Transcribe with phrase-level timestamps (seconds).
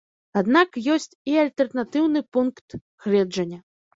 [0.39, 3.59] Аднак ёсць і альтэрнатыўны пункт гледжання.